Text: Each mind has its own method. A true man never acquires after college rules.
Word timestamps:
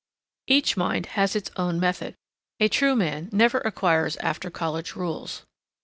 Each 0.47 0.75
mind 0.75 1.05
has 1.13 1.35
its 1.35 1.51
own 1.57 1.79
method. 1.79 2.15
A 2.59 2.67
true 2.69 2.95
man 2.95 3.29
never 3.31 3.59
acquires 3.59 4.17
after 4.17 4.49
college 4.49 4.95
rules. 4.95 5.43